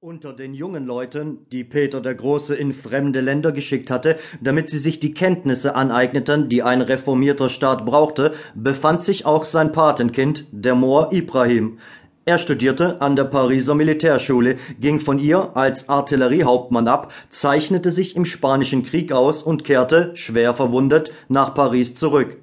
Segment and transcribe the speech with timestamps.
[0.00, 4.78] Unter den jungen Leuten, die Peter der Große in fremde Länder geschickt hatte, damit sie
[4.78, 10.76] sich die Kenntnisse aneigneten, die ein reformierter Staat brauchte, befand sich auch sein Patenkind, der
[10.76, 11.78] Moor Ibrahim.
[12.26, 18.24] Er studierte an der Pariser Militärschule, ging von ihr als Artilleriehauptmann ab, zeichnete sich im
[18.24, 22.36] Spanischen Krieg aus und kehrte, schwer verwundet, nach Paris zurück.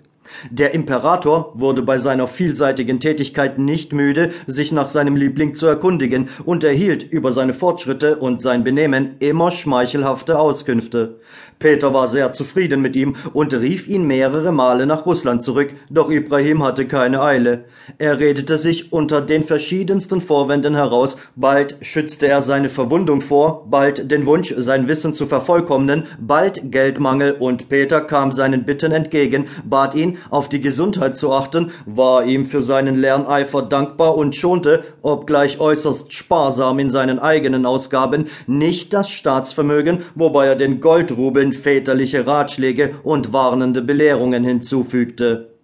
[0.49, 6.29] Der Imperator wurde bei seiner vielseitigen Tätigkeit nicht müde, sich nach seinem Liebling zu erkundigen
[6.45, 11.19] und erhielt über seine Fortschritte und sein Benehmen immer schmeichelhafte Auskünfte.
[11.59, 16.09] Peter war sehr zufrieden mit ihm und rief ihn mehrere Male nach Russland zurück, doch
[16.09, 17.65] Ibrahim hatte keine Eile.
[17.97, 24.11] Er redete sich unter den verschiedensten Vorwänden heraus, bald schützte er seine Verwundung vor, bald
[24.11, 29.95] den Wunsch, sein Wissen zu vervollkommnen, bald Geldmangel und Peter kam seinen Bitten entgegen, bat
[29.95, 35.59] ihn, auf die Gesundheit zu achten, war ihm für seinen Lerneifer dankbar und schonte, obgleich
[35.59, 42.95] äußerst sparsam in seinen eigenen Ausgaben, nicht das Staatsvermögen, wobei er den Goldrubeln väterliche Ratschläge
[43.03, 45.55] und warnende Belehrungen hinzufügte.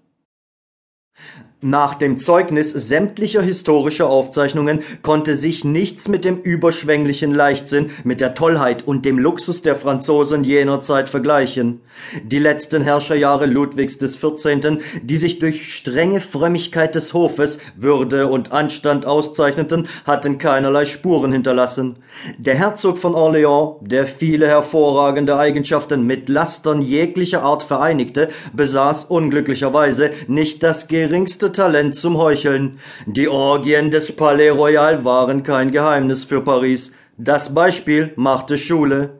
[1.64, 8.34] Nach dem Zeugnis sämtlicher historischer Aufzeichnungen konnte sich nichts mit dem überschwänglichen Leichtsinn, mit der
[8.34, 11.82] Tollheit und dem Luxus der Franzosen jener Zeit vergleichen.
[12.24, 18.52] Die letzten Herrscherjahre Ludwigs des 14., die sich durch strenge Frömmigkeit des Hofes, Würde und
[18.52, 21.98] Anstand auszeichneten, hatten keinerlei Spuren hinterlassen.
[22.40, 30.10] Der Herzog von Orléans, der viele hervorragende Eigenschaften mit Lastern jeglicher Art vereinigte, besaß unglücklicherweise
[30.28, 32.80] nicht das geringste Talent zum Heucheln.
[33.06, 36.92] Die Orgien des Palais Royal waren kein Geheimnis für Paris.
[37.18, 39.20] Das Beispiel machte Schule.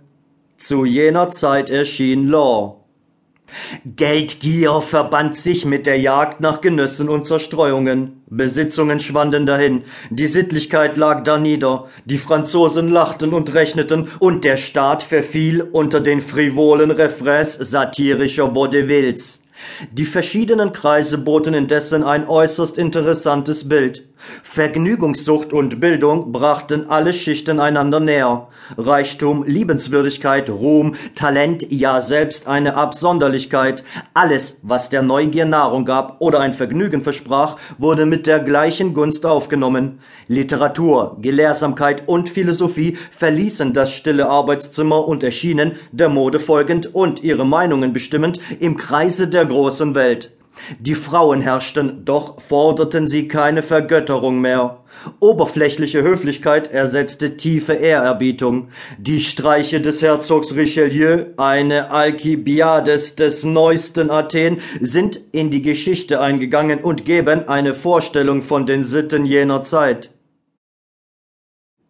[0.58, 2.82] Zu jener Zeit erschien Law.
[3.86, 8.24] Geldgier verband sich mit der Jagd nach Genüssen und Zerstreuungen.
[8.28, 15.04] Besitzungen schwanden dahin, die Sittlichkeit lag danieder, die Franzosen lachten und rechneten, und der Staat
[15.04, 19.41] verfiel unter den frivolen Refrains satirischer Vaudevilles.
[19.92, 24.11] Die verschiedenen Kreise boten indessen ein äußerst interessantes Bild.
[24.44, 28.48] Vergnügungssucht und Bildung brachten alle Schichten einander näher.
[28.78, 33.84] Reichtum, Liebenswürdigkeit, Ruhm, Talent, ja selbst eine Absonderlichkeit,
[34.14, 39.26] alles, was der Neugier Nahrung gab oder ein Vergnügen versprach, wurde mit der gleichen Gunst
[39.26, 40.00] aufgenommen.
[40.28, 47.46] Literatur, Gelehrsamkeit und Philosophie verließen das stille Arbeitszimmer und erschienen, der Mode folgend und ihre
[47.46, 50.32] Meinungen bestimmend, im Kreise der großen Welt.
[50.80, 54.84] Die Frauen herrschten, doch forderten sie keine Vergötterung mehr.
[55.20, 58.70] Oberflächliche Höflichkeit ersetzte tiefe Ehrerbietung.
[58.98, 66.80] Die Streiche des Herzogs Richelieu, eine Alkibiades des neuesten Athen, sind in die Geschichte eingegangen
[66.80, 70.12] und geben eine Vorstellung von den Sitten jener Zeit.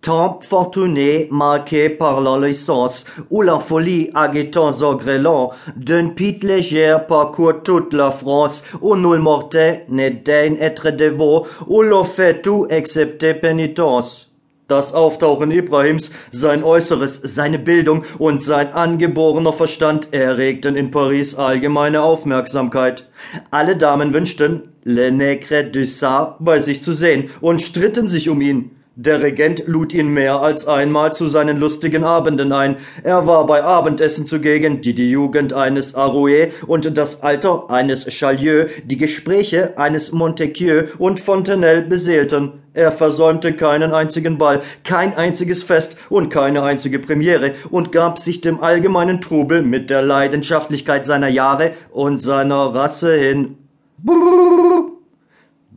[0.02, 7.62] Temps fortuné marqué par la licence ou la folie agitant grêlons, d'un pit léger parcourt
[7.64, 13.36] toute la France, où nul mortel ne daigne être dévot, où l'on fait tout excepté
[13.36, 14.32] pénitence.
[14.68, 22.02] Das Auftauchen Ibrahims, sein Äußeres, seine Bildung und sein angeborener Verstand erregten in Paris allgemeine
[22.02, 23.08] Aufmerksamkeit.
[23.52, 28.42] Alle Damen wünschten, Le Negre du Sar bei sich zu sehen und stritten sich um
[28.42, 28.81] ihn.
[28.98, 32.76] Der Regent lud ihn mehr als einmal zu seinen lustigen Abenden ein.
[33.04, 38.66] Er war bei Abendessen zugegen, die die Jugend eines Arouet und das Alter eines Chalieu,
[38.84, 42.52] die Gespräche eines Montesquieu und Fontenelle beseelten.
[42.74, 48.42] Er versäumte keinen einzigen Ball, kein einziges Fest und keine einzige Premiere und gab sich
[48.42, 53.56] dem allgemeinen Trubel mit der Leidenschaftlichkeit seiner Jahre und seiner Rasse hin.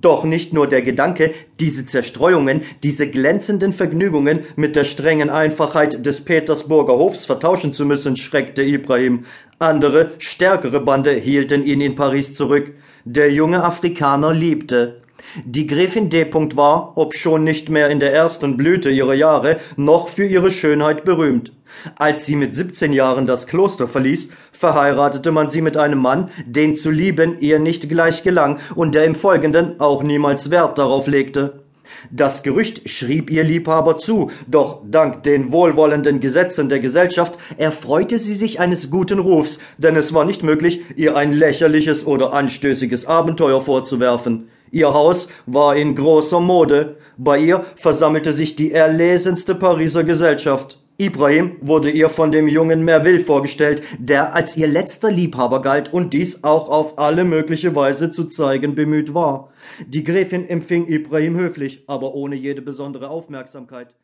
[0.05, 6.21] Doch nicht nur der Gedanke, diese Zerstreuungen, diese glänzenden Vergnügungen mit der strengen Einfachheit des
[6.21, 9.25] Petersburger Hofs vertauschen zu müssen, schreckte Ibrahim.
[9.59, 12.75] Andere, stärkere Bande hielten ihn in Paris zurück.
[13.07, 15.01] Der junge Afrikaner liebte.
[15.45, 16.27] Die Gräfin D.
[16.33, 21.53] war, obschon nicht mehr in der ersten Blüte ihrer Jahre, noch für ihre Schönheit berühmt.
[21.97, 26.75] Als sie mit 17 Jahren das Kloster verließ, verheiratete man sie mit einem Mann, den
[26.75, 31.65] zu lieben ihr nicht gleich gelang und der im Folgenden auch niemals Wert darauf legte.
[32.11, 38.35] Das Gerücht schrieb ihr Liebhaber zu, doch dank den wohlwollenden Gesetzen der Gesellschaft erfreute sie
[38.35, 43.61] sich eines guten Rufs, denn es war nicht möglich, ihr ein lächerliches oder anstößiges Abenteuer
[43.61, 44.49] vorzuwerfen.
[44.75, 50.81] Ihr Haus war in großer Mode, bei ihr versammelte sich die erlesenste Pariser Gesellschaft.
[50.99, 56.13] Ibrahim wurde ihr von dem jungen Merville vorgestellt, der als ihr letzter Liebhaber galt und
[56.13, 59.53] dies auch auf alle mögliche Weise zu zeigen bemüht war.
[59.87, 63.95] Die Gräfin empfing Ibrahim höflich, aber ohne jede besondere Aufmerksamkeit.